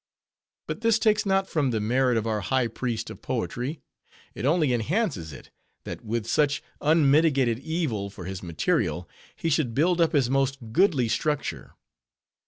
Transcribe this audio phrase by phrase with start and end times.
[0.65, 3.81] But this takes not from the merit of our high priest of poetry;
[4.33, 5.51] it only enhances it,
[5.83, 11.07] that with such unmitigated evil for his material, he should build up his most goodly
[11.07, 11.75] structure.